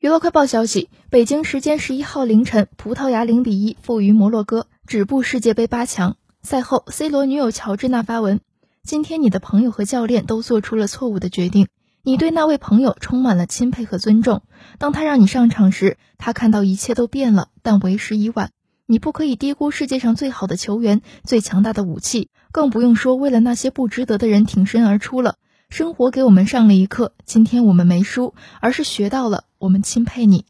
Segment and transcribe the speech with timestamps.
[0.00, 6.16] 娱乐快报消息：北京时间十一号凌晨，葡萄牙零比一负于摩洛哥，止步世界杯八强。
[6.40, 8.40] 赛后，C 罗女友乔治娜发文
[8.82, 11.68] ：“今天你的朋友和教练都做出了错误的决定，
[12.02, 14.40] 你对那位朋友充满了钦佩和尊重。
[14.78, 18.52] 当他让你上场时，他看到一切都变了，但为时已晚。
[18.86, 25.34] 你不可以低估世界上最好的球员、最强大的武器，更不用说为了那些不值得的人挺身而出了。
[25.70, 30.44] 生活给我们上了一课，今天我们没输，而是学到了。”我们钦佩你。